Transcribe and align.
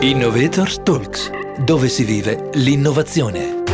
Innovators 0.00 0.80
Talks, 0.84 1.28
dove 1.58 1.88
si 1.88 2.04
vive 2.04 2.50
l'innovazione. 2.52 3.64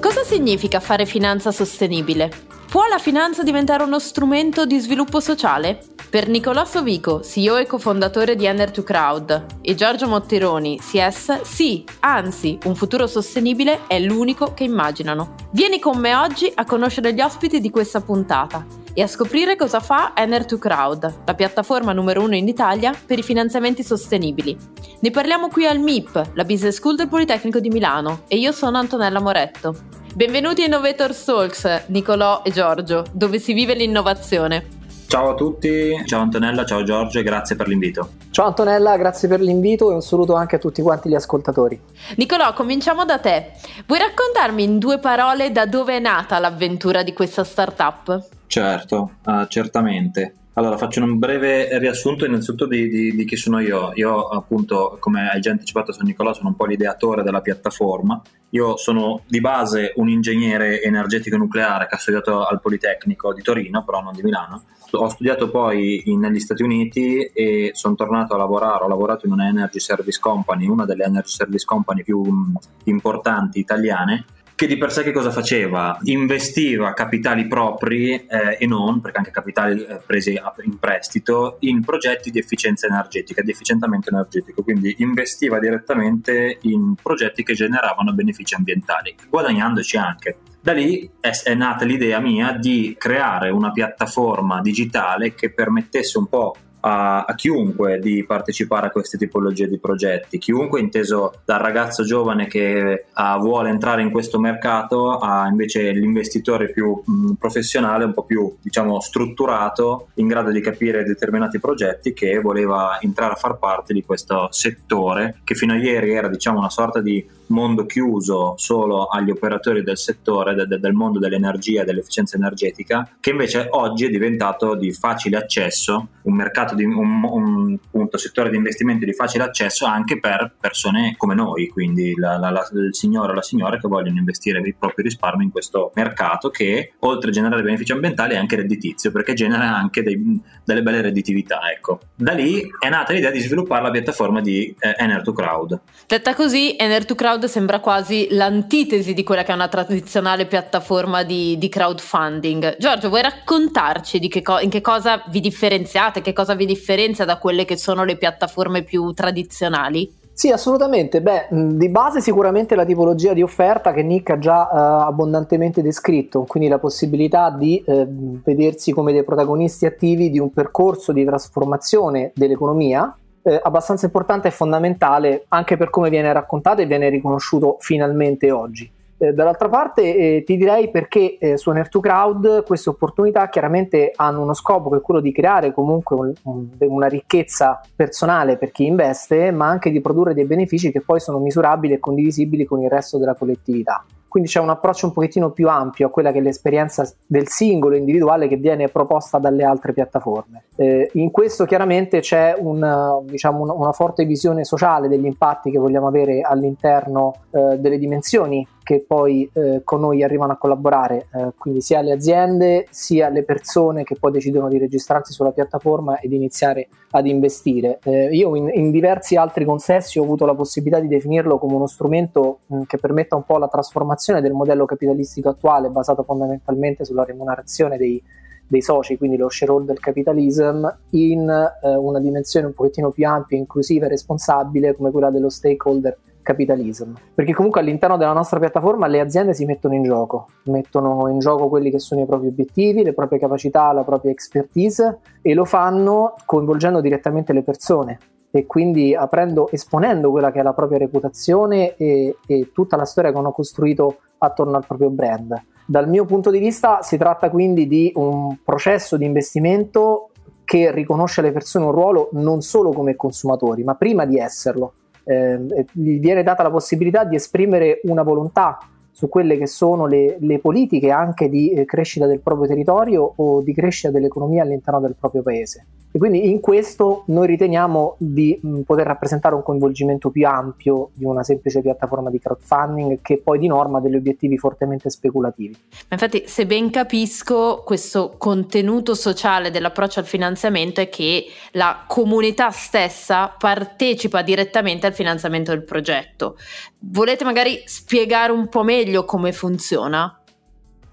Cosa 0.00 0.24
significa 0.24 0.80
fare 0.80 1.06
finanza 1.06 1.52
sostenibile? 1.52 2.28
Può 2.68 2.88
la 2.88 2.98
finanza 2.98 3.44
diventare 3.44 3.84
uno 3.84 4.00
strumento 4.00 4.66
di 4.66 4.80
sviluppo 4.80 5.20
sociale? 5.20 5.78
Per 6.10 6.26
Nicolò 6.26 6.64
Sovico, 6.64 7.22
CEO 7.22 7.56
e 7.56 7.66
cofondatore 7.66 8.34
di 8.34 8.46
Ender2Crowd, 8.46 9.60
e 9.60 9.76
Giorgio 9.76 10.08
Motteroni, 10.08 10.80
CS, 10.80 11.42
sì, 11.42 11.84
anzi, 12.00 12.58
un 12.64 12.74
futuro 12.74 13.06
sostenibile 13.06 13.86
è 13.86 14.00
l'unico 14.00 14.54
che 14.54 14.64
immaginano. 14.64 15.36
Vieni 15.52 15.78
con 15.78 15.98
me 15.98 16.16
oggi 16.16 16.50
a 16.52 16.64
conoscere 16.64 17.14
gli 17.14 17.20
ospiti 17.20 17.60
di 17.60 17.70
questa 17.70 18.00
puntata 18.00 18.66
e 18.98 19.02
a 19.02 19.06
scoprire 19.06 19.54
cosa 19.54 19.78
fa 19.78 20.12
Ener2Crowd, 20.16 21.12
la 21.24 21.34
piattaforma 21.34 21.92
numero 21.92 22.20
uno 22.20 22.34
in 22.34 22.48
Italia 22.48 22.92
per 23.06 23.16
i 23.16 23.22
finanziamenti 23.22 23.84
sostenibili. 23.84 24.58
Ne 24.98 25.10
parliamo 25.12 25.46
qui 25.46 25.66
al 25.66 25.78
MIP, 25.78 26.30
la 26.34 26.42
Business 26.42 26.78
School 26.78 26.96
del 26.96 27.06
Politecnico 27.06 27.60
di 27.60 27.68
Milano, 27.68 28.22
e 28.26 28.38
io 28.38 28.50
sono 28.50 28.76
Antonella 28.76 29.20
Moretto. 29.20 29.76
Benvenuti 30.16 30.62
a 30.62 30.66
Innovator 30.66 31.14
Talks, 31.14 31.82
Nicolò 31.86 32.42
e 32.42 32.50
Giorgio, 32.50 33.04
dove 33.12 33.38
si 33.38 33.52
vive 33.52 33.74
l'innovazione. 33.74 34.66
Ciao 35.06 35.30
a 35.30 35.34
tutti, 35.34 35.94
ciao 36.04 36.22
Antonella, 36.22 36.64
ciao 36.64 36.82
Giorgio 36.82 37.20
e 37.20 37.22
grazie 37.22 37.54
per 37.54 37.68
l'invito. 37.68 38.14
Ciao 38.32 38.46
Antonella, 38.46 38.96
grazie 38.96 39.28
per 39.28 39.40
l'invito 39.40 39.92
e 39.92 39.94
un 39.94 40.02
saluto 40.02 40.34
anche 40.34 40.56
a 40.56 40.58
tutti 40.58 40.82
quanti 40.82 41.08
gli 41.08 41.14
ascoltatori. 41.14 41.80
Nicolò, 42.16 42.52
cominciamo 42.52 43.04
da 43.04 43.20
te. 43.20 43.52
Vuoi 43.86 44.00
raccontarmi 44.00 44.64
in 44.64 44.80
due 44.80 44.98
parole 44.98 45.52
da 45.52 45.66
dove 45.66 45.98
è 45.98 46.00
nata 46.00 46.40
l'avventura 46.40 47.04
di 47.04 47.12
questa 47.12 47.44
startup? 47.44 48.36
Certo, 48.48 49.12
uh, 49.24 49.46
certamente. 49.46 50.32
Allora, 50.54 50.76
faccio 50.76 51.00
un 51.04 51.20
breve 51.20 51.78
riassunto 51.78 52.24
innanzitutto 52.24 52.66
di, 52.66 52.88
di, 52.88 53.14
di, 53.14 53.24
chi 53.24 53.36
sono 53.36 53.60
io. 53.60 53.92
Io 53.94 54.26
appunto, 54.26 54.96
come 54.98 55.28
hai 55.28 55.40
già 55.40 55.52
anticipato, 55.52 55.92
sono 55.92 56.08
Nicolò, 56.08 56.34
sono 56.34 56.48
un 56.48 56.56
po' 56.56 56.66
l'ideatore 56.66 57.22
della 57.22 57.40
piattaforma. 57.40 58.20
Io 58.50 58.76
sono 58.76 59.22
di 59.28 59.40
base 59.40 59.92
un 59.96 60.08
ingegnere 60.08 60.82
energetico 60.82 61.36
nucleare 61.36 61.86
che 61.86 61.94
ha 61.94 61.98
studiato 61.98 62.44
al 62.44 62.60
Politecnico 62.60 63.32
di 63.32 63.42
Torino, 63.42 63.84
però 63.84 64.02
non 64.02 64.14
di 64.14 64.22
Milano. 64.22 64.64
Ho 64.90 65.08
studiato 65.08 65.48
poi 65.48 66.02
in, 66.06 66.18
negli 66.18 66.40
Stati 66.40 66.64
Uniti 66.64 67.20
e 67.20 67.70
sono 67.74 67.94
tornato 67.94 68.34
a 68.34 68.38
lavorare, 68.38 68.82
ho 68.82 68.88
lavorato 68.88 69.26
in 69.26 69.32
una 69.32 69.46
Energy 69.46 69.78
Service 69.78 70.18
Company, 70.18 70.66
una 70.66 70.86
delle 70.86 71.04
Energy 71.04 71.30
Service 71.30 71.64
Company 71.64 72.02
più 72.02 72.18
um, 72.18 72.58
importanti 72.84 73.60
italiane, 73.60 74.24
che 74.58 74.66
di 74.66 74.76
per 74.76 74.90
sé 74.90 75.04
che 75.04 75.12
cosa 75.12 75.30
faceva? 75.30 75.96
Investiva 76.02 76.92
capitali 76.92 77.46
propri 77.46 78.26
eh, 78.26 78.56
e 78.58 78.66
non, 78.66 79.00
perché 79.00 79.18
anche 79.18 79.30
capitali 79.30 79.80
eh, 79.84 80.00
presi 80.04 80.36
in 80.64 80.78
prestito, 80.80 81.58
in 81.60 81.84
progetti 81.84 82.32
di 82.32 82.40
efficienza 82.40 82.88
energetica, 82.88 83.40
di 83.40 83.52
efficientamento 83.52 84.10
energetico, 84.10 84.64
quindi 84.64 84.96
investiva 84.98 85.60
direttamente 85.60 86.58
in 86.62 86.96
progetti 87.00 87.44
che 87.44 87.54
generavano 87.54 88.12
benefici 88.12 88.56
ambientali, 88.56 89.14
guadagnandoci 89.30 89.96
anche. 89.96 90.38
Da 90.60 90.72
lì 90.72 91.08
è, 91.20 91.30
è 91.44 91.54
nata 91.54 91.84
l'idea 91.84 92.18
mia 92.18 92.50
di 92.50 92.96
creare 92.98 93.50
una 93.50 93.70
piattaforma 93.70 94.60
digitale 94.60 95.34
che 95.34 95.52
permettesse 95.52 96.18
un 96.18 96.26
po' 96.26 96.56
a, 96.80 97.24
a, 97.24 97.34
chiunque 97.34 97.98
di 97.98 98.24
partecipare 98.24 98.86
a 98.86 98.90
queste 98.90 99.18
tipologie 99.18 99.68
di 99.68 99.78
progetti, 99.78 100.38
chiunque 100.38 100.80
inteso 100.80 101.40
dal 101.44 101.58
ragazzo 101.58 102.04
giovane 102.04 102.46
che 102.46 103.06
uh, 103.14 103.40
vuole 103.40 103.70
entrare 103.70 104.02
in 104.02 104.10
questo 104.10 104.38
mercato 104.38 105.18
a 105.18 105.48
invece 105.48 105.90
l'investitore 105.90 106.70
più 106.70 107.00
mh, 107.04 107.32
professionale, 107.32 108.04
un 108.04 108.14
po' 108.14 108.24
più 108.24 108.56
diciamo 108.60 109.00
strutturato, 109.00 110.08
in 110.14 110.26
grado 110.26 110.50
di 110.50 110.60
capire 110.60 111.04
determinati 111.04 111.58
progetti 111.58 112.12
che 112.12 112.38
voleva 112.40 112.98
entrare 113.00 113.32
a 113.32 113.36
far 113.36 113.58
parte 113.58 113.92
di 113.92 114.04
questo 114.04 114.48
settore 114.50 115.40
che 115.44 115.54
fino 115.54 115.72
a 115.72 115.76
ieri 115.76 116.12
era 116.12 116.28
diciamo 116.28 116.58
una 116.58 116.70
sorta 116.70 117.00
di 117.00 117.24
mondo 117.48 117.86
chiuso 117.86 118.54
solo 118.56 119.06
agli 119.06 119.30
operatori 119.30 119.82
del 119.82 119.98
settore, 119.98 120.54
de, 120.54 120.66
de, 120.66 120.78
del 120.78 120.92
mondo 120.92 121.18
dell'energia 121.18 121.82
e 121.82 121.84
dell'efficienza 121.84 122.36
energetica, 122.36 123.08
che 123.20 123.30
invece 123.30 123.66
oggi 123.70 124.06
è 124.06 124.08
diventato 124.08 124.74
di 124.74 124.92
facile 124.92 125.36
accesso, 125.36 126.08
un 126.22 126.34
mercato 126.34 126.74
di 126.74 126.84
un, 126.84 127.24
un 127.24 127.78
punto, 127.90 128.18
settore 128.18 128.50
di 128.50 128.56
investimenti 128.56 129.04
di 129.04 129.12
facile 129.12 129.44
accesso 129.44 129.86
anche 129.86 130.18
per 130.18 130.54
persone 130.58 131.14
come 131.16 131.34
noi, 131.34 131.68
quindi 131.68 132.14
la, 132.16 132.36
la, 132.36 132.50
la, 132.50 132.68
il 132.72 132.94
signore 132.94 133.32
o 133.32 133.34
la 133.34 133.42
signora 133.42 133.78
che 133.78 133.88
vogliono 133.88 134.18
investire 134.18 134.60
i 134.60 134.74
propri 134.78 135.02
risparmi 135.02 135.44
in 135.44 135.50
questo 135.50 135.92
mercato 135.94 136.50
che 136.50 136.92
oltre 137.00 137.30
a 137.30 137.32
generare 137.32 137.62
benefici 137.62 137.92
ambientali 137.92 138.34
è 138.34 138.36
anche 138.36 138.56
redditizio 138.56 139.10
perché 139.10 139.34
genera 139.34 139.74
anche 139.74 140.02
dei, 140.02 140.40
delle 140.64 140.82
belle 140.82 141.00
redditività. 141.02 141.60
Ecco. 141.70 142.00
Da 142.14 142.32
lì 142.32 142.68
è 142.78 142.88
nata 142.88 143.12
l'idea 143.12 143.30
di 143.30 143.40
sviluppare 143.40 143.82
la 143.82 143.90
piattaforma 143.90 144.40
di 144.40 144.74
eh, 144.78 145.04
Ener2Crowd. 145.04 145.78
Detta 146.06 146.34
così, 146.34 146.76
Ener2Crowd 146.78 147.37
crowd 147.38 147.44
sembra 147.44 147.78
quasi 147.78 148.26
l'antitesi 148.30 149.14
di 149.14 149.22
quella 149.22 149.44
che 149.44 149.52
è 149.52 149.54
una 149.54 149.68
tradizionale 149.68 150.46
piattaforma 150.46 151.22
di, 151.22 151.56
di 151.56 151.68
crowdfunding. 151.68 152.76
Giorgio, 152.78 153.08
vuoi 153.08 153.22
raccontarci 153.22 154.18
che 154.28 154.42
co- 154.42 154.58
in 154.58 154.70
che 154.70 154.80
cosa 154.80 155.22
vi 155.28 155.40
differenziate, 155.40 156.20
che 156.20 156.32
cosa 156.32 156.54
vi 156.54 156.66
differenzia 156.66 157.24
da 157.24 157.38
quelle 157.38 157.64
che 157.64 157.76
sono 157.76 158.04
le 158.04 158.16
piattaforme 158.16 158.82
più 158.82 159.12
tradizionali? 159.12 160.16
Sì, 160.32 160.50
assolutamente. 160.50 161.20
Beh, 161.20 161.48
di 161.50 161.88
base 161.88 162.20
sicuramente 162.20 162.76
la 162.76 162.84
tipologia 162.84 163.32
di 163.32 163.42
offerta 163.42 163.92
che 163.92 164.02
Nick 164.02 164.30
ha 164.30 164.38
già 164.38 164.68
eh, 164.68 165.06
abbondantemente 165.08 165.82
descritto, 165.82 166.44
quindi 166.44 166.68
la 166.68 166.78
possibilità 166.78 167.50
di 167.50 167.82
eh, 167.84 168.06
vedersi 168.08 168.92
come 168.92 169.12
dei 169.12 169.24
protagonisti 169.24 169.86
attivi 169.86 170.30
di 170.30 170.38
un 170.38 170.52
percorso 170.52 171.12
di 171.12 171.24
trasformazione 171.24 172.30
dell'economia 172.34 173.12
eh, 173.48 173.60
abbastanza 173.62 174.06
importante 174.06 174.48
e 174.48 174.50
fondamentale 174.50 175.44
anche 175.48 175.76
per 175.76 175.90
come 175.90 176.10
viene 176.10 176.32
raccontato 176.32 176.82
e 176.82 176.86
viene 176.86 177.08
riconosciuto 177.08 177.76
finalmente 177.80 178.50
oggi. 178.50 178.90
Eh, 179.20 179.32
dall'altra 179.32 179.68
parte 179.68 180.02
eh, 180.14 180.44
ti 180.44 180.56
direi 180.56 180.90
perché 180.90 181.38
eh, 181.38 181.56
su 181.56 181.70
Ener 181.70 181.88
2 181.88 182.00
Crowd 182.00 182.64
queste 182.64 182.90
opportunità 182.90 183.48
chiaramente 183.48 184.12
hanno 184.14 184.42
uno 184.42 184.54
scopo 184.54 184.90
che 184.90 184.98
è 184.98 185.00
quello 185.00 185.20
di 185.20 185.32
creare 185.32 185.72
comunque 185.72 186.16
un, 186.16 186.32
un, 186.44 186.68
una 186.78 187.08
ricchezza 187.08 187.80
personale 187.96 188.58
per 188.58 188.70
chi 188.70 188.86
investe, 188.86 189.50
ma 189.50 189.66
anche 189.66 189.90
di 189.90 190.00
produrre 190.00 190.34
dei 190.34 190.44
benefici 190.44 190.92
che 190.92 191.00
poi 191.00 191.18
sono 191.18 191.40
misurabili 191.40 191.94
e 191.94 191.98
condivisibili 191.98 192.64
con 192.64 192.80
il 192.80 192.90
resto 192.90 193.18
della 193.18 193.34
collettività. 193.34 194.04
Quindi 194.28 194.48
c'è 194.48 194.60
un 194.60 194.68
approccio 194.68 195.06
un 195.06 195.12
pochettino 195.12 195.50
più 195.50 195.68
ampio 195.68 196.06
a 196.06 196.10
quella 196.10 196.32
che 196.32 196.38
è 196.38 196.42
l'esperienza 196.42 197.10
del 197.26 197.48
singolo 197.48 197.96
individuale 197.96 198.46
che 198.46 198.56
viene 198.56 198.88
proposta 198.88 199.38
dalle 199.38 199.64
altre 199.64 199.92
piattaforme. 199.92 200.64
Eh, 200.76 201.10
in 201.14 201.30
questo 201.30 201.64
chiaramente 201.64 202.20
c'è 202.20 202.54
un, 202.58 203.22
diciamo, 203.24 203.62
una, 203.62 203.72
una 203.72 203.92
forte 203.92 204.24
visione 204.24 204.64
sociale 204.64 205.08
degli 205.08 205.24
impatti 205.24 205.70
che 205.70 205.78
vogliamo 205.78 206.06
avere 206.06 206.42
all'interno 206.42 207.34
eh, 207.50 207.78
delle 207.78 207.98
dimensioni 207.98 208.66
che 208.88 209.04
poi 209.06 209.46
eh, 209.52 209.82
con 209.84 210.00
noi 210.00 210.22
arrivano 210.22 210.52
a 210.52 210.56
collaborare, 210.56 211.26
eh, 211.34 211.52
quindi 211.58 211.82
sia 211.82 212.00
le 212.00 212.10
aziende 212.10 212.86
sia 212.88 213.28
le 213.28 213.44
persone 213.44 214.02
che 214.02 214.16
poi 214.18 214.32
decidono 214.32 214.66
di 214.70 214.78
registrarsi 214.78 215.34
sulla 215.34 215.50
piattaforma 215.50 216.20
ed 216.20 216.32
iniziare 216.32 216.88
ad 217.10 217.26
investire. 217.26 217.98
Eh, 218.02 218.34
io 218.34 218.56
in, 218.56 218.70
in, 218.72 218.90
diversi 218.90 219.36
altri 219.36 219.66
consessi 219.66 220.18
ho 220.18 220.22
avuto 220.22 220.46
la 220.46 220.54
possibilità 220.54 221.00
di 221.00 221.08
definirlo 221.08 221.58
come 221.58 221.74
uno 221.74 221.86
strumento 221.86 222.60
mh, 222.64 222.84
che 222.86 222.96
permetta 222.96 223.36
un 223.36 223.44
po' 223.44 223.58
la 223.58 223.68
trasformazione 223.68 224.40
del 224.40 224.52
modello 224.52 224.86
capitalistico 224.86 225.50
attuale 225.50 225.90
basato 225.90 226.22
fondamentalmente 226.22 227.04
sulla 227.04 227.24
remunerazione 227.24 227.98
dei, 227.98 228.22
dei 228.66 228.80
soci, 228.80 229.18
quindi 229.18 229.36
lo 229.36 229.50
shareholder 229.50 230.00
capitalism, 230.00 230.88
in 231.10 231.46
eh, 231.46 231.94
una 231.94 232.20
dimensione 232.20 232.64
un 232.64 232.72
pochettino 232.72 233.10
più 233.10 233.26
ampia, 233.26 233.58
inclusiva 233.58 234.06
e 234.06 234.08
responsabile 234.08 234.96
come 234.96 235.10
quella 235.10 235.28
dello 235.28 235.50
stakeholder 235.50 236.16
capitalism. 236.48 237.12
Perché 237.34 237.52
comunque 237.52 237.82
all'interno 237.82 238.16
della 238.16 238.32
nostra 238.32 238.58
piattaforma 238.58 239.06
le 239.06 239.20
aziende 239.20 239.52
si 239.52 239.66
mettono 239.66 239.94
in 239.94 240.02
gioco, 240.02 240.46
mettono 240.64 241.28
in 241.28 241.38
gioco 241.38 241.68
quelli 241.68 241.90
che 241.90 241.98
sono 241.98 242.22
i 242.22 242.26
propri 242.26 242.48
obiettivi, 242.48 243.02
le 243.02 243.12
proprie 243.12 243.38
capacità, 243.38 243.92
la 243.92 244.02
propria 244.02 244.30
expertise 244.30 245.18
e 245.42 245.52
lo 245.52 245.66
fanno 245.66 246.34
coinvolgendo 246.46 247.02
direttamente 247.02 247.52
le 247.52 247.62
persone 247.62 248.18
e 248.50 248.64
quindi 248.64 249.14
aprendo, 249.14 249.70
esponendo 249.70 250.30
quella 250.30 250.50
che 250.50 250.60
è 250.60 250.62
la 250.62 250.72
propria 250.72 250.96
reputazione 250.96 251.94
e, 251.96 252.36
e 252.46 252.70
tutta 252.72 252.96
la 252.96 253.04
storia 253.04 253.30
che 253.30 253.36
hanno 253.36 253.52
costruito 253.52 254.20
attorno 254.38 254.76
al 254.76 254.86
proprio 254.86 255.10
brand. 255.10 255.54
Dal 255.84 256.08
mio 256.08 256.24
punto 256.24 256.50
di 256.50 256.58
vista 256.58 257.02
si 257.02 257.18
tratta 257.18 257.50
quindi 257.50 257.86
di 257.86 258.10
un 258.14 258.56
processo 258.64 259.18
di 259.18 259.26
investimento 259.26 260.30
che 260.64 260.90
riconosce 260.92 261.40
alle 261.40 261.52
persone 261.52 261.86
un 261.86 261.92
ruolo 261.92 262.28
non 262.32 262.60
solo 262.60 262.90
come 262.90 263.16
consumatori, 263.16 263.84
ma 263.84 263.94
prima 263.94 264.26
di 264.26 264.38
esserlo, 264.38 264.92
eh, 265.28 265.86
gli 265.92 266.18
viene 266.18 266.42
data 266.42 266.62
la 266.62 266.70
possibilità 266.70 267.24
di 267.24 267.36
esprimere 267.36 268.00
una 268.04 268.22
volontà 268.22 268.78
su 269.18 269.28
quelle 269.28 269.58
che 269.58 269.66
sono 269.66 270.06
le, 270.06 270.36
le 270.38 270.60
politiche 270.60 271.10
anche 271.10 271.48
di 271.48 271.72
eh, 271.72 271.84
crescita 271.84 272.26
del 272.26 272.38
proprio 272.38 272.68
territorio 272.68 273.32
o 273.34 273.62
di 273.62 273.74
crescita 273.74 274.12
dell'economia 274.12 274.62
all'interno 274.62 275.00
del 275.00 275.16
proprio 275.18 275.42
paese. 275.42 275.86
E 276.10 276.18
quindi 276.18 276.48
in 276.48 276.60
questo 276.60 277.24
noi 277.26 277.48
riteniamo 277.48 278.14
di 278.16 278.58
mh, 278.62 278.80
poter 278.80 279.06
rappresentare 279.06 279.54
un 279.54 279.62
coinvolgimento 279.62 280.30
più 280.30 280.46
ampio 280.46 281.10
di 281.12 281.24
una 281.24 281.42
semplice 281.42 281.82
piattaforma 281.82 282.30
di 282.30 282.38
crowdfunding 282.38 283.18
che 283.20 283.38
poi 283.38 283.58
di 283.58 283.66
norma 283.66 283.98
ha 283.98 284.00
degli 284.00 284.14
obiettivi 284.14 284.56
fortemente 284.56 285.10
speculativi. 285.10 285.76
Infatti, 286.10 286.44
se 286.46 286.64
ben 286.64 286.90
capisco, 286.90 287.82
questo 287.84 288.36
contenuto 288.38 289.14
sociale 289.14 289.70
dell'approccio 289.70 290.20
al 290.20 290.26
finanziamento 290.26 291.00
è 291.00 291.08
che 291.08 291.44
la 291.72 292.04
comunità 292.06 292.70
stessa 292.70 293.54
partecipa 293.58 294.42
direttamente 294.42 295.06
al 295.06 295.12
finanziamento 295.12 295.72
del 295.72 295.82
progetto. 295.82 296.56
Volete 297.00 297.44
magari 297.44 297.82
spiegare 297.84 298.50
un 298.50 298.68
po' 298.68 298.82
meglio 298.82 299.07
come 299.24 299.52
funziona? 299.52 300.38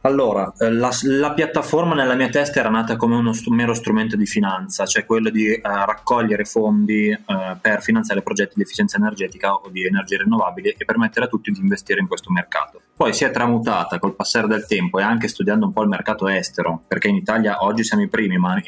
Allora, 0.06 0.54
eh, 0.60 0.72
la, 0.72 0.92
la, 1.02 1.34
piattaforma 1.34 1.96
nella 1.96 2.14
mia 2.14 2.30
testa 2.30 2.60
era 2.60 2.70
nata 2.70 2.96
come 2.96 3.16
uno 3.16 3.34
st- 3.34 3.48
mero 3.48 3.74
strumento 3.74 4.16
di 4.16 4.28
finanza, 4.28 4.86
cioè 4.86 5.04
quello 5.04 5.32
di 5.32 5.52
eh, 5.52 5.62
raccogliere 5.64 6.46
fondi 6.46 7.10
eh, 7.10 7.20
per 7.60 7.82
finanziare 7.82 8.22
progetti 8.22 8.54
di 8.56 8.62
efficienza 8.62 8.98
energetica 8.98 9.56
o 9.56 9.68
di 9.70 9.84
energie 9.84 10.18
rinnovabili 10.18 10.76
e 10.78 10.86
permettere 10.86 11.26
a 11.26 11.28
tutti 11.28 11.50
di 11.50 11.60
investire 11.60 12.02
in 12.02 12.08
questo 12.08 12.32
mercato. 12.32 12.82
Poi 12.96 13.14
si 13.14 13.24
è 13.24 13.32
tramutata 13.32 13.98
col 13.98 14.14
passare 14.14 14.46
del 14.46 14.68
tempo 14.68 15.00
e 15.00 15.02
anche 15.02 15.28
studiando 15.28 15.66
un 15.66 15.74
po' 15.74 15.82
il 15.82 15.90
mercato 15.90 16.28
estero, 16.28 16.84
perché 16.88 17.08
in 17.08 17.16
Italia 17.16 17.64
oggi 17.64 17.84
siamo 17.84 18.04
i 18.04 18.08
primi, 18.08 18.38
ma 18.38 18.56
eh, 18.58 18.62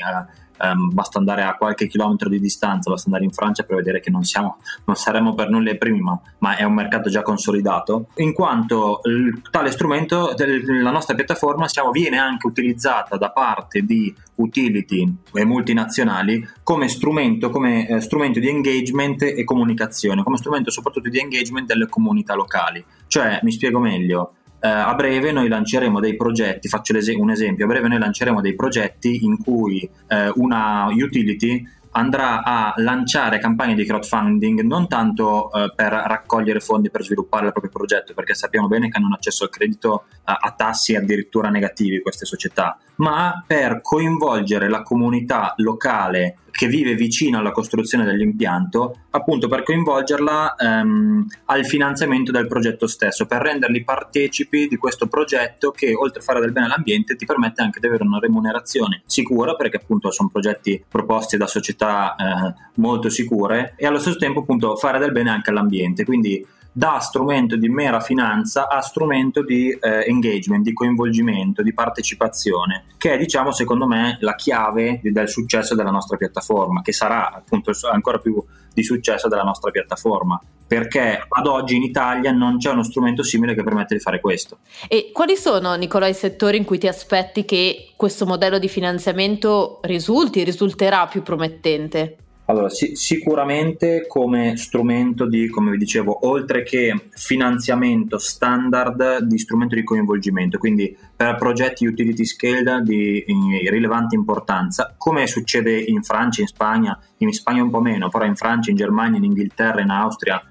Um, 0.60 0.94
basta 0.94 1.20
andare 1.20 1.44
a 1.44 1.56
qualche 1.56 1.88
chilometro 1.88 2.30
di 2.30 2.40
distanza, 2.40 2.90
basta 2.90 3.08
andare 3.08 3.26
in 3.26 3.32
Francia 3.32 3.64
per 3.64 3.76
vedere 3.76 4.00
che 4.00 4.10
non, 4.10 4.24
siamo, 4.24 4.58
non 4.86 4.96
saremo 4.96 5.34
per 5.34 5.50
nulla 5.50 5.72
i 5.72 5.78
primi, 5.78 6.00
ma, 6.00 6.20
ma, 6.40 6.56
è 6.56 6.64
un 6.64 6.74
mercato 6.74 7.10
già 7.10 7.22
consolidato, 7.22 8.08
in 8.16 8.34
quanto 8.34 9.02
l- 9.04 9.42
tale 9.52 9.72
strumento, 9.72 10.34
del, 10.36 10.82
la 10.82 10.92
nostra 10.92 11.16
piattaforma 11.16 11.68
siamo, 11.68 11.92
viene 11.92 12.18
anche 12.18 12.48
utilizzata 12.48 13.18
da 13.18 13.30
parte 13.32 13.82
di 13.82 14.14
utility 14.36 15.16
e 15.34 15.46
multinazionali 15.46 16.48
come 16.64 16.88
strumento, 16.88 17.50
come, 17.50 17.88
eh, 17.88 18.02
strumento 18.02 18.40
di 18.40 18.50
engagement 18.50 19.22
e 19.22 19.44
comunicazione, 19.44 20.24
come 20.24 20.38
strumento 20.38 20.72
soprattutto 20.72 21.10
di 21.10 21.20
engagement 21.20 21.68
delle 21.68 21.88
comunità 21.88 22.36
locali. 22.36 22.84
Cioè, 23.08 23.40
mi 23.44 23.52
spiego 23.52 23.80
meglio, 23.80 24.34
eh, 24.60 24.68
a 24.68 24.94
breve 24.96 25.32
noi 25.32 25.48
lanceremo 25.48 26.00
dei 26.00 26.16
progetti, 26.16 26.68
faccio 26.68 26.94
un 27.18 27.30
esempio, 27.30 27.66
a 27.66 27.68
breve 27.68 27.88
noi 27.88 28.00
lanceremo 28.00 28.42
dei 28.42 28.56
progetti 28.56 29.24
in 29.24 29.38
cui 29.38 29.90
eh, 30.08 30.32
una 30.36 30.88
utility 30.90 31.64
andrà 31.92 32.44
a 32.44 32.74
lanciare 32.78 33.40
campagne 33.40 33.74
di 33.74 33.86
crowdfunding 33.86 34.62
non 34.62 34.88
tanto 34.88 35.52
eh, 35.52 35.74
per 35.76 35.92
raccogliere 35.92 36.60
fondi 36.60 36.92
per 36.92 37.04
sviluppare 37.04 37.48
il 37.48 37.52
proprio 37.52 37.72
progetto, 37.72 38.14
perché 38.14 38.36
sappiamo 38.36 38.68
bene 38.68 38.90
che 38.90 38.98
hanno 38.98 39.14
accesso 39.16 39.44
al 39.44 39.50
credito 39.50 40.06
a, 40.26 40.38
a 40.40 40.52
tassi 40.52 40.96
addirittura 40.96 41.50
negativi 41.50 42.02
queste 42.02 42.26
società, 42.26 42.78
ma 42.98 43.44
per 43.46 43.82
coinvolgere 43.82 44.70
la 44.70 44.84
comunità 44.84 45.54
locale 45.58 46.38
che 46.58 46.66
vive 46.66 46.96
vicino 46.96 47.38
alla 47.38 47.52
costruzione 47.52 48.04
dell'impianto, 48.04 49.02
appunto 49.12 49.48
per 49.48 49.62
coinvolgerla 49.62 50.56
ehm, 50.56 51.28
al 51.46 51.66
finanziamento 51.68 52.32
del 52.32 52.48
progetto 52.48 52.88
stesso, 52.88 53.28
per 53.28 53.44
renderli 53.44 53.84
partecipi 53.84 54.68
di 54.68 54.76
questo 54.76 55.06
progetto 55.06 55.70
che 55.70 55.94
oltre 55.94 56.22
a 56.22 56.24
fare 56.24 56.40
del 56.40 56.52
bene 56.52 56.66
all'ambiente 56.66 57.16
ti 57.16 57.28
permette 57.28 57.62
anche 57.62 57.80
di 57.80 57.86
avere 57.86 58.04
una 58.04 58.18
remunerazione 58.18 59.04
sicura, 59.06 59.56
perché 59.56 59.78
appunto 59.78 60.10
sono 60.10 60.30
progetti 60.30 60.84
proposti 60.90 61.38
da 61.38 61.46
società 61.46 62.16
eh, 62.16 62.54
molto 62.78 63.10
sicure 63.10 63.76
e 63.78 63.86
allo 63.86 64.00
stesso 64.00 64.18
tempo 64.18 64.40
appunto 64.40 64.76
fare 64.78 64.98
del 64.98 65.12
bene 65.12 65.30
anche 65.30 65.52
all'ambiente. 65.52 66.06
Quindi 66.06 66.44
da 66.78 67.00
strumento 67.00 67.56
di 67.56 67.70
mera 67.70 68.00
finanza 68.00 68.68
a 68.68 68.82
strumento 68.82 69.42
di 69.42 69.72
eh, 69.72 70.06
engagement, 70.06 70.64
di 70.64 70.74
coinvolgimento, 70.74 71.64
di 71.64 71.74
partecipazione, 71.74 72.86
che 73.00 73.14
è 73.14 73.18
diciamo 73.18 73.52
secondo 73.52 73.88
me 73.88 74.20
la 74.20 74.36
chiave 74.36 75.00
del 75.02 75.28
successo 75.28 75.74
della 75.74 75.90
nostra 75.90 76.18
piattaforma, 76.18 76.84
che 76.84 76.92
sarà 76.92 77.34
appunto 77.34 77.72
ancora 77.92 78.20
più 78.20 78.40
di 78.72 78.84
successo 78.84 79.28
della 79.28 79.42
nostra 79.42 79.72
piattaforma 79.72 80.40
perché 80.68 81.26
ad 81.28 81.48
oggi 81.48 81.78
in 81.78 81.82
Italia 81.82 82.32
non 82.32 82.58
c'è 82.58 82.70
uno 82.72 82.84
strumento 82.84 83.24
simile 83.24 83.56
che 83.56 83.64
permette 83.64 83.96
di 83.96 84.02
fare 84.02 84.20
questo. 84.20 84.58
E 84.90 85.12
quali 85.14 85.38
sono, 85.38 85.74
Nicola, 85.76 86.08
i 86.08 86.14
settori 86.14 86.58
in 86.58 86.66
cui 86.66 86.78
ti 86.78 86.90
aspetti 86.90 87.46
che 87.46 87.94
questo 87.96 88.26
modello 88.26 88.60
di 88.60 88.68
finanziamento 88.68 89.80
risulti, 89.84 90.44
risulterà 90.44 91.08
più 91.08 91.24
promettente? 91.24 92.18
Allora, 92.50 92.70
sì, 92.70 92.96
sicuramente 92.96 94.06
come 94.08 94.56
strumento 94.56 95.28
di, 95.28 95.50
come 95.50 95.72
vi 95.72 95.78
dicevo, 95.78 96.26
oltre 96.28 96.64
che 96.64 97.08
finanziamento 97.10 98.18
standard 98.18 99.20
di 99.20 99.38
strumento 99.38 99.76
di 99.76 99.84
coinvolgimento, 99.84 100.58
quindi 100.58 100.96
per 101.14 101.36
progetti 101.36 101.86
utility 101.86 102.24
scale 102.26 102.82
di 102.84 103.22
rilevante 103.70 104.16
importanza, 104.16 104.96
come 104.98 105.28
succede 105.28 105.78
in 105.78 106.04
Francia, 106.04 106.40
in 106.40 106.48
Spagna, 106.48 106.98
in 107.18 107.34
Spagna 107.34 107.64
un 107.64 107.70
po' 107.70 107.82
meno, 107.82 108.08
però 108.08 108.24
in 108.24 108.38
Francia, 108.38 108.70
in 108.70 108.78
Germania, 108.78 109.18
in 109.18 109.26
Inghilterra, 109.26 109.82
in 109.82 109.90
Austria, 109.90 110.42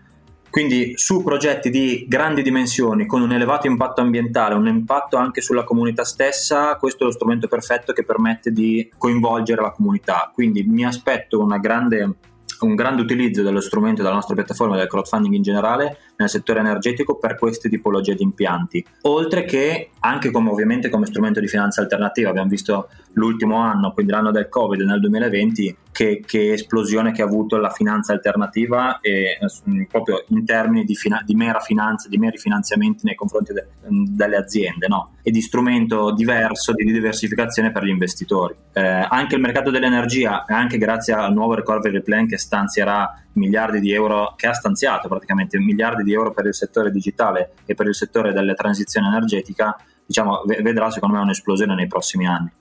quindi 0.57 0.95
su 0.97 1.23
progetti 1.23 1.69
di 1.69 2.07
grandi 2.09 2.41
dimensioni, 2.41 3.05
con 3.05 3.21
un 3.21 3.31
elevato 3.31 3.67
impatto 3.67 4.01
ambientale, 4.01 4.55
un 4.55 4.67
impatto 4.67 5.19
anche 5.19 5.43
sulla 5.43 5.65
comunità 5.65 6.03
stessa, 6.03 6.77
questo 6.77 7.03
è 7.03 7.07
lo 7.07 7.13
strumento 7.13 7.47
perfetto 7.47 7.93
che 7.93 8.05
permette 8.05 8.51
di 8.51 8.91
coinvolgere 8.97 9.61
la 9.61 9.71
comunità. 9.71 10.31
Quindi 10.33 10.63
mi 10.63 10.87
aspetto 10.87 11.45
grande 11.61 12.15
un 12.61 12.75
grande 12.75 13.03
utilizzo 13.03 13.43
dello 13.43 13.61
strumento 13.61 14.03
della 14.03 14.15
nostra 14.15 14.35
piattaforma 14.35 14.77
del 14.77 14.87
crowdfunding 14.87 15.35
in 15.35 15.43
generale 15.43 15.99
nel 16.17 16.31
settore 16.31 16.61
energetico 16.61 17.19
per 17.19 17.37
queste 17.37 17.69
tipologie 17.69 18.15
di 18.15 18.23
impianti. 18.23 18.83
Oltre 19.03 19.45
che 19.45 19.91
anche 20.01 20.31
come 20.31 20.49
ovviamente 20.49 20.89
come 20.89 21.05
strumento 21.05 21.41
di 21.41 21.49
finanza 21.49 21.83
alternativa, 21.83 22.31
abbiamo 22.31 22.49
visto 22.49 22.89
l'ultimo 23.13 23.59
anno, 23.59 23.93
quindi 23.93 24.13
l'anno 24.13 24.31
del 24.31 24.49
Covid 24.49 24.81
nel 24.81 25.01
2020, 25.01 25.77
che, 25.97 26.23
che 26.27 26.53
esplosione 26.53 27.11
che 27.11 27.23
ha 27.23 27.25
avuto 27.25 27.57
la 27.57 27.71
finanza 27.71 28.13
alternativa 28.13 29.01
e 29.01 29.39
eh, 29.41 29.87
proprio 29.91 30.27
in 30.29 30.45
termini 30.45 30.85
di, 30.85 30.95
fina- 30.95 31.23
di, 31.25 31.35
mera 31.35 31.59
finanza, 31.59 32.07
di 32.11 32.19
meri 32.19 32.37
finanziamenti 32.37 33.07
nei 33.07 33.15
confronti 33.15 33.55
de- 33.55 33.67
delle 33.89 34.37
aziende 34.37 34.89
no? 34.89 35.13
e 35.23 35.31
di 35.31 35.41
strumento 35.41 36.13
diverso 36.13 36.75
di 36.75 36.85
diversificazione 36.93 37.73
per 37.73 37.85
gli 37.85 37.89
investitori. 37.89 38.55
Eh, 38.75 39.07
anche 39.09 39.37
il 39.37 39.41
mercato 39.41 39.71
dell'energia, 39.71 40.45
anche 40.47 40.77
grazie 40.77 41.15
al 41.15 41.33
nuovo 41.33 41.55
recovery 41.55 42.03
plan 42.03 42.27
che 42.27 42.37
stanzierà 42.37 43.19
miliardi 43.33 43.81
di 43.81 43.91
euro, 43.91 44.35
che 44.37 44.49
ha 44.49 44.53
stanziato 44.53 45.09
praticamente 45.09 45.59
miliardi 45.59 46.03
di 46.03 46.13
euro 46.13 46.31
per 46.31 46.45
il 46.45 46.55
settore 46.55 46.91
digitale 46.91 47.53
e 47.65 47.75
per 47.75 47.87
il 47.87 47.95
settore 47.95 48.35
della 48.35 48.53
transizione 48.53 49.07
energetica, 49.07 49.75
diciamo, 50.05 50.43
vedrà 50.61 50.91
secondo 50.91 51.17
me 51.17 51.23
un'esplosione 51.23 51.75
nei 51.75 51.87
prossimi 51.87 52.27
anni. 52.27 52.53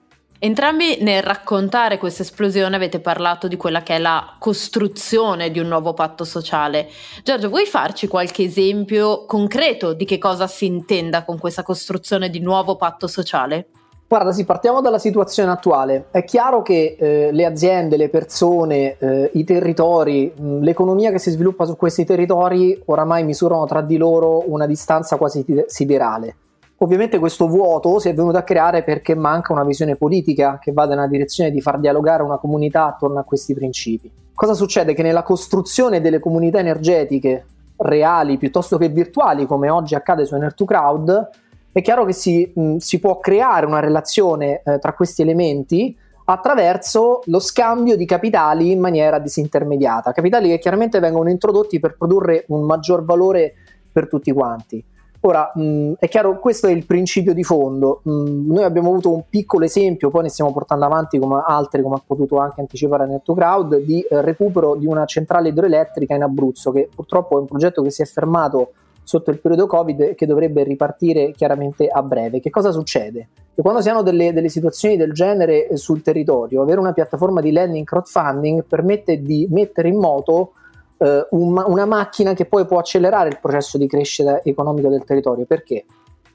Entrambi 0.46 1.00
nel 1.02 1.24
raccontare 1.24 1.98
questa 1.98 2.22
esplosione 2.22 2.76
avete 2.76 3.00
parlato 3.00 3.48
di 3.48 3.58
quella 3.58 3.82
che 3.82 3.96
è 3.96 3.98
la 3.98 4.36
costruzione 4.38 5.50
di 5.50 5.58
un 5.58 5.68
nuovo 5.68 5.96
patto 5.96 6.24
sociale. 6.24 6.88
Giorgio, 7.24 7.50
vuoi 7.50 7.66
farci 7.66 8.06
qualche 8.06 8.44
esempio 8.44 9.26
concreto 9.26 9.94
di 9.94 10.06
che 10.06 10.20
cosa 10.20 10.46
si 10.46 10.68
intenda 10.68 11.24
con 11.24 11.40
questa 11.40 11.64
costruzione 11.64 12.30
di 12.30 12.42
nuovo 12.42 12.76
patto 12.76 13.08
sociale? 13.08 13.70
Guarda, 14.08 14.32
sì, 14.32 14.46
partiamo 14.46 14.82
dalla 14.82 15.00
situazione 15.00 15.50
attuale. 15.50 16.10
È 16.12 16.24
chiaro 16.24 16.62
che 16.62 16.96
eh, 17.00 17.32
le 17.32 17.46
aziende, 17.46 17.98
le 17.98 18.10
persone, 18.10 18.98
eh, 19.00 19.32
i 19.34 19.44
territori, 19.44 20.32
mh, 20.32 20.60
l'economia 20.60 21.10
che 21.10 21.18
si 21.18 21.32
sviluppa 21.32 21.66
su 21.66 21.76
questi 21.76 22.06
territori 22.06 22.80
oramai 22.86 23.24
misurano 23.24 23.66
tra 23.66 23.82
di 23.82 23.98
loro 23.98 24.44
una 24.46 24.68
distanza 24.68 25.18
quasi 25.18 25.44
siderale. 25.66 26.36
Ovviamente 26.80 27.20
questo 27.20 27.48
vuoto 27.48 28.00
si 28.00 28.10
è 28.10 28.14
venuto 28.14 28.38
a 28.38 28.44
creare 28.44 28.84
perché 28.84 29.16
manca 29.16 29.54
una 29.54 29.64
visione 29.64 29.96
politica 29.96 30.60
che 30.60 30.74
vada 30.74 30.94
nella 30.94 31.08
direzione 31.08 31.52
di 31.52 31.62
far 31.62 31.80
dialogare 31.80 32.22
una 32.22 32.38
comunità 32.38 32.88
attorno 32.88 33.20
a 33.20 33.24
questi 33.24 33.54
principi. 33.54 34.12
Cosa 34.34 34.54
succede? 34.54 34.94
Che 34.94 35.02
nella 35.02 35.24
costruzione 35.24 36.02
delle 36.02 36.20
comunità 36.20 36.60
energetiche 36.60 37.46
reali 37.78 38.38
piuttosto 38.38 38.78
che 38.78 38.90
virtuali, 38.90 39.46
come 39.46 39.70
oggi 39.70 39.96
accade 39.96 40.26
su 40.26 40.36
Ener2Crowd, 40.36 41.28
è 41.72 41.82
chiaro 41.82 42.04
che 42.04 42.14
si, 42.14 42.52
mh, 42.54 42.78
si 42.78 43.00
può 43.00 43.20
creare 43.20 43.66
una 43.66 43.80
relazione 43.80 44.62
eh, 44.64 44.80
tra 44.80 44.94
questi 44.94 45.22
elementi 45.22 45.98
attraverso 46.26 47.22
lo 47.26 47.40
scambio 47.40 47.96
di 47.96 48.06
capitali 48.06 48.72
in 48.72 48.80
maniera 48.80 49.20
disintermediata, 49.20 50.12
capitali 50.12 50.50
che 50.50 50.60
chiaramente 50.60 51.00
vengono 51.00 51.30
introdotti 51.30 51.80
per 51.80 51.96
produrre 51.98 52.46
un 52.48 52.64
maggior 52.66 53.04
valore 53.04 53.54
per 53.92 54.08
tutti 54.08 54.32
quanti. 54.32 54.84
Ora, 55.26 55.52
mh, 55.56 55.94
è 55.98 56.08
chiaro, 56.08 56.38
questo 56.38 56.68
è 56.68 56.72
il 56.72 56.86
principio 56.86 57.34
di 57.34 57.44
fondo. 57.44 58.02
Mh, 58.04 58.54
noi 58.54 58.64
abbiamo 58.64 58.90
avuto 58.90 59.12
un 59.12 59.24
piccolo 59.28 59.66
esempio, 59.66 60.12
poi 60.12 60.22
ne 60.22 60.30
stiamo 60.30 60.54
portando 60.54 60.86
avanti 60.86 61.18
come 61.18 61.42
altri, 61.44 61.82
come 61.82 61.96
ha 61.96 62.02
potuto 62.06 62.38
anche 62.38 62.62
anticipare 62.62 63.08
NettoCrowd, 63.08 63.78
di 63.78 64.02
eh, 64.02 64.22
recupero 64.22 64.76
di 64.76 64.86
una 64.86 65.06
centrale 65.06 65.50
idroelettrica 65.50 66.14
in 66.14 66.22
Abruzzo, 66.22 66.70
che 66.70 66.88
purtroppo 66.94 67.38
è 67.38 67.40
un 67.40 67.48
progetto 67.48 67.82
che 67.82 67.90
si 67.90 68.04
è 68.04 68.06
fermato 68.06 68.74
sotto 69.02 69.32
il 69.32 69.40
periodo 69.40 69.66
Covid 69.66 70.00
e 70.02 70.16
che 70.16 70.28
dovrebbe 70.28 70.62
ripartire 70.64 71.32
chiaramente 71.32 71.88
a 71.88 72.04
breve. 72.04 72.40
Che 72.40 72.52
cosa 72.52 72.72
succede? 72.72 73.28
Che 73.56 73.64
quando 73.64 73.82
si 73.82 73.90
hanno 73.90 74.04
delle, 74.04 74.32
delle 74.32 74.50
situazioni 74.50 74.96
del 74.96 75.12
genere 75.12 75.70
eh, 75.70 75.76
sul 75.76 76.04
territorio, 76.04 76.62
avere 76.62 76.80
una 76.80 76.94
piattaforma 76.94 77.42
di 77.42 77.52
lending 77.52 77.84
crowdfunding 77.84 78.64
permette 78.64 79.20
di 79.24 79.48
mettere 79.50 79.88
in 79.88 79.98
moto 79.98 80.52
eh, 80.98 81.28
un, 81.32 81.64
una 81.66 81.86
macchina 81.86 82.34
che 82.34 82.46
poi 82.46 82.66
può 82.66 82.80
accelerare 82.80 83.30
il 83.30 83.40
processo 83.42 83.78
di 83.78 83.88
crescita 83.88 84.44
economica 84.44 84.90
del 84.90 85.04
territorio. 85.04 85.46
Perché? 85.46 85.86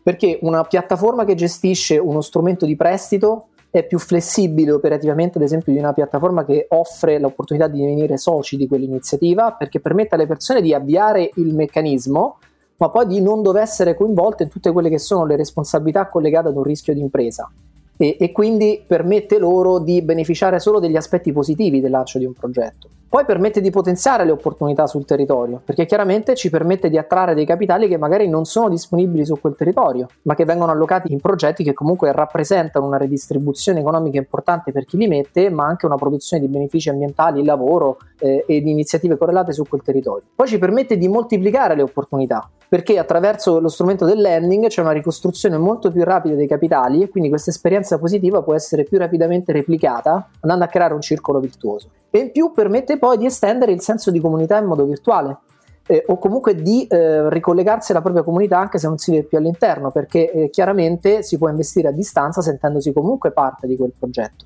perché 0.03 0.39
una 0.43 0.65
piattaforma 0.65 1.25
che 1.25 1.35
gestisce 1.35 1.99
uno 1.99 2.21
strumento 2.21 2.65
di 2.67 2.77
prestito 2.77 3.47
è 3.71 3.87
più 3.87 3.99
flessibile 3.99 4.73
operativamente, 4.73 5.39
ad 5.39 5.45
esempio, 5.45 5.73
di 5.73 5.79
una 5.79 5.93
piattaforma 5.93 6.45
che 6.45 6.67
offre 6.71 7.21
l'opportunità 7.21 7.69
di 7.69 7.79
divenire 7.79 8.17
soci 8.17 8.57
di 8.57 8.67
quell'iniziativa, 8.67 9.53
perché 9.53 9.79
permette 9.79 10.17
alle 10.17 10.27
persone 10.27 10.61
di 10.61 10.75
avviare 10.75 11.31
il 11.35 11.55
meccanismo, 11.55 12.39
ma 12.79 12.89
poi 12.89 13.07
di 13.07 13.21
non 13.21 13.43
dover 13.43 13.63
essere 13.63 13.95
coinvolte 13.95 14.45
in 14.45 14.49
tutte 14.49 14.73
quelle 14.73 14.89
che 14.89 14.99
sono 14.99 15.25
le 15.27 15.37
responsabilità 15.37 16.09
collegate 16.09 16.49
ad 16.49 16.57
un 16.57 16.63
rischio 16.63 16.95
di 16.95 17.01
impresa 17.01 17.49
e, 17.97 18.17
e 18.19 18.33
quindi 18.33 18.83
permette 18.85 19.39
loro 19.39 19.79
di 19.79 20.01
beneficiare 20.03 20.59
solo 20.59 20.81
degli 20.81 20.97
aspetti 20.97 21.31
positivi 21.31 21.81
del 21.81 21.91
lancio 21.91 22.19
di 22.19 22.25
un 22.25 22.33
progetto. 22.33 22.89
Poi 23.11 23.25
permette 23.25 23.61
di 23.61 23.71
potenziare 23.71 24.25
le 24.25 24.31
opportunità 24.31 24.87
sul 24.87 25.05
territorio, 25.05 25.61
perché 25.65 25.85
chiaramente 25.85 26.37
ci 26.37 26.49
permette 26.49 26.89
di 26.89 26.97
attrarre 26.97 27.35
dei 27.35 27.45
capitali 27.45 27.89
che 27.89 27.99
magari 27.99 28.29
non 28.29 28.45
sono 28.45 28.69
disponibili 28.69 29.25
su 29.25 29.37
quel 29.41 29.57
territorio, 29.57 30.07
ma 30.23 30.37
che 30.37 30.45
vengono 30.45 30.71
allocati 30.71 31.13
in 31.13 31.19
progetti 31.19 31.65
che 31.65 31.73
comunque 31.73 32.13
rappresentano 32.13 32.87
una 32.87 32.99
redistribuzione 32.99 33.81
economica 33.81 34.19
importante 34.19 34.71
per 34.71 34.85
chi 34.85 34.97
li 34.97 35.09
mette, 35.09 35.51
ma 35.51 35.67
anche 35.67 35.87
una 35.87 35.97
produzione 35.97 36.41
di 36.41 36.49
benefici 36.49 36.89
ambientali, 36.89 37.43
lavoro 37.43 37.99
eh, 38.21 38.45
e 38.47 38.61
di 38.61 38.71
iniziative 38.71 39.19
correlate 39.19 39.53
su 39.53 39.65
quel 39.69 39.83
territorio. 39.83 40.29
Poi 40.33 40.47
ci 40.47 40.61
permette 40.61 40.97
di 40.97 41.09
moltiplicare 41.09 41.75
le 41.75 41.83
opportunità, 41.83 42.49
perché 42.69 42.97
attraverso 42.97 43.59
lo 43.59 43.69
strumento 43.69 44.05
del 44.05 44.21
lending 44.21 44.69
c'è 44.69 44.83
una 44.83 44.93
ricostruzione 44.93 45.59
molto 45.59 45.91
più 45.91 46.05
rapida 46.05 46.37
dei 46.37 46.47
capitali 46.47 47.03
e 47.03 47.09
quindi 47.09 47.29
questa 47.29 47.51
esperienza 47.51 47.99
positiva 47.99 48.41
può 48.43 48.55
essere 48.55 48.85
più 48.85 48.99
rapidamente 48.99 49.51
replicata 49.51 50.29
andando 50.43 50.63
a 50.65 50.69
creare 50.69 50.95
un 50.95 51.01
circolo 51.01 51.41
virtuoso. 51.41 51.89
E 52.11 52.19
in 52.19 52.33
più 52.33 52.53
permette 52.53 52.99
poi 52.99 53.17
di 53.17 53.27
estendere 53.27 53.73
il 53.73 53.81
senso 53.81 54.11
di 54.11 54.21
comunità 54.21 54.59
in 54.59 54.67
modo 54.67 54.85
virtuale. 54.85 55.39
Eh, 55.87 56.05
o 56.07 56.19
comunque 56.19 56.55
di 56.55 56.87
eh, 56.87 57.29
ricollegarsi 57.31 57.91
alla 57.91 58.03
propria 58.03 58.23
comunità 58.23 58.59
anche 58.59 58.79
se 58.79 58.87
non 58.87 58.99
si 58.99 59.11
vede 59.11 59.25
più 59.25 59.39
all'interno, 59.39 59.91
perché 59.91 60.31
eh, 60.31 60.51
chiaramente 60.51 61.23
si 61.23 61.37
può 61.39 61.49
investire 61.49 61.89
a 61.89 61.93
distanza 61.93 62.43
sentendosi 62.43 62.93
comunque 62.93 63.33
parte 63.33 63.67
di 63.67 63.77
quel 63.77 63.93
progetto 63.99 64.45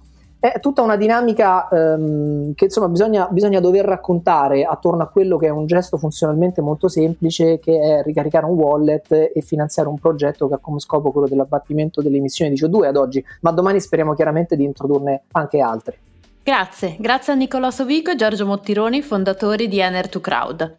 è 0.52 0.60
tutta 0.60 0.82
una 0.82 0.96
dinamica 0.96 1.68
ehm, 1.68 2.52
che 2.52 2.66
insomma 2.66 2.88
bisogna, 2.88 3.26
bisogna, 3.30 3.60
dover 3.60 3.86
raccontare 3.86 4.64
attorno 4.64 5.02
a 5.02 5.06
quello 5.06 5.38
che 5.38 5.46
è 5.46 5.50
un 5.50 5.64
gesto 5.64 5.96
funzionalmente 5.96 6.60
molto 6.60 6.86
semplice 6.88 7.58
che 7.58 7.80
è 7.80 8.02
ricaricare 8.02 8.44
un 8.44 8.52
wallet 8.52 9.10
e 9.10 9.40
finanziare 9.40 9.88
un 9.88 9.98
progetto 9.98 10.46
che 10.46 10.54
ha 10.54 10.58
come 10.58 10.80
scopo 10.80 11.12
quello 11.12 11.28
dell'abbattimento 11.28 12.02
delle 12.02 12.18
emissioni 12.18 12.50
di 12.50 12.60
CO2 12.60 12.84
ad 12.84 12.96
oggi, 12.96 13.24
ma 13.40 13.52
domani 13.52 13.80
speriamo 13.80 14.12
chiaramente 14.12 14.54
di 14.54 14.64
introdurne 14.64 15.22
anche 15.32 15.60
altri. 15.60 15.96
Grazie, 16.44 16.96
grazie 16.98 17.32
a 17.32 17.36
Nicolò 17.36 17.70
Sovico 17.70 18.10
e 18.10 18.16
Giorgio 18.16 18.44
Mottironi, 18.44 19.00
fondatori 19.00 19.66
di 19.66 19.78
Ener2Crowd. 19.78 20.76